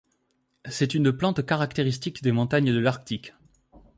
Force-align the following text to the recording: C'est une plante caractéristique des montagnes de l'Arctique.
C'est 0.67 0.95
une 0.95 1.11
plante 1.15 1.45
caractéristique 1.45 2.23
des 2.23 2.31
montagnes 2.31 2.73
de 2.73 2.79
l'Arctique. 2.79 3.35